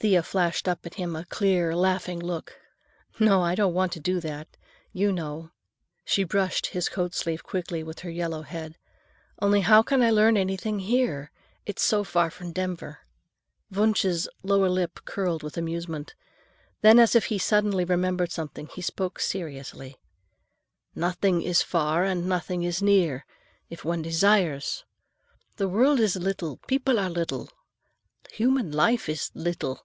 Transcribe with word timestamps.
Thea 0.00 0.22
flashed 0.22 0.68
up 0.68 0.86
at 0.86 0.94
him 0.94 1.16
a 1.16 1.24
clear, 1.24 1.74
laughing 1.74 2.20
look. 2.20 2.56
"No, 3.18 3.42
I 3.42 3.56
don't 3.56 3.74
want 3.74 3.90
to 3.94 3.98
do 3.98 4.20
that. 4.20 4.46
You 4.92 5.10
know," 5.10 5.50
she 6.04 6.22
brushed 6.22 6.66
his 6.66 6.88
coat 6.88 7.16
sleeve 7.16 7.42
quickly 7.42 7.82
with 7.82 7.98
her 7.98 8.08
yellow 8.08 8.42
head. 8.42 8.78
"Only 9.42 9.62
how 9.62 9.82
can 9.82 10.00
I 10.00 10.10
learn 10.12 10.36
anything 10.36 10.78
here? 10.78 11.32
It's 11.66 11.82
so 11.82 12.04
far 12.04 12.30
from 12.30 12.52
Denver." 12.52 13.00
Wunsch's 13.72 14.26
loose 14.26 14.34
lower 14.44 14.68
lip 14.68 15.00
curled 15.04 15.42
in 15.42 15.50
amusement. 15.60 16.14
Then, 16.80 17.00
as 17.00 17.16
if 17.16 17.24
he 17.24 17.36
suddenly 17.36 17.84
remembered 17.84 18.30
something, 18.30 18.68
he 18.68 18.82
spoke 18.82 19.18
seriously. 19.18 19.96
"Nothing 20.94 21.42
is 21.42 21.60
far 21.60 22.04
and 22.04 22.28
nothing 22.28 22.62
is 22.62 22.80
near, 22.80 23.26
if 23.68 23.84
one 23.84 24.02
desires. 24.02 24.84
The 25.56 25.66
world 25.68 25.98
is 25.98 26.14
little, 26.14 26.58
people 26.68 27.00
are 27.00 27.10
little, 27.10 27.50
human 28.30 28.70
life 28.70 29.08
is 29.08 29.32
little. 29.34 29.84